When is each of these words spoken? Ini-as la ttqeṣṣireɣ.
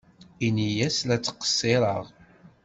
Ini-as 0.47 0.97
la 1.07 1.17
ttqeṣṣireɣ. 1.17 2.03